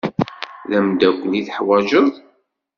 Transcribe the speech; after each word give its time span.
D 0.69 0.71
amdakel 0.79 1.31
i 1.39 1.41
teḥwaǧeḍ. 1.47 2.11